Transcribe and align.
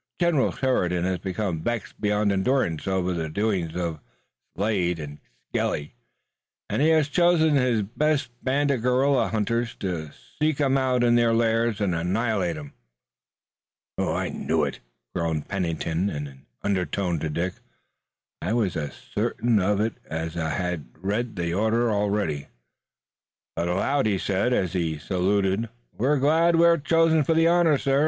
"General 0.19 0.51
Sheridan 0.51 1.03
has 1.03 1.19
become 1.19 1.61
vexed 1.61 2.01
beyond 2.01 2.31
endurance 2.31 2.87
over 2.87 3.13
the 3.13 3.29
doings 3.29 3.75
of 3.75 3.99
Slade 4.55 4.97
and 4.99 5.19
Skelly, 5.51 5.93
and 6.67 6.81
he 6.81 6.89
has 6.89 7.07
chosen 7.07 7.53
his 7.53 7.83
best 7.83 8.31
band 8.43 8.71
of 8.71 8.81
guerrilla 8.81 9.27
hunters 9.27 9.75
to 9.75 10.09
seek 10.41 10.59
'em 10.59 10.75
out 10.75 11.03
in 11.03 11.13
their 11.13 11.35
lairs 11.35 11.79
and 11.79 11.93
annihilate 11.93 12.57
'em." 12.57 12.73
"I 13.99 14.29
knew 14.29 14.63
it," 14.63 14.79
groaned 15.13 15.47
Pennington 15.47 16.09
in 16.09 16.25
an 16.25 16.47
undertone 16.63 17.19
to 17.19 17.29
Dick. 17.29 17.53
"I 18.41 18.53
was 18.53 18.75
as 18.75 18.93
certain 19.13 19.59
of 19.59 19.79
it 19.79 19.93
as 20.07 20.35
if 20.35 20.41
I 20.41 20.49
had 20.49 20.87
read 20.97 21.35
the 21.35 21.53
order 21.53 21.91
already." 21.91 22.47
But 23.55 23.67
aloud 23.67 24.07
he 24.07 24.17
said 24.17 24.51
as 24.51 24.73
he 24.73 24.97
saluted: 24.97 25.69
"We're 25.95 26.17
glad 26.17 26.55
we're 26.55 26.79
chosen 26.79 27.23
for 27.23 27.35
the 27.35 27.47
honor, 27.47 27.77
sir. 27.77 27.99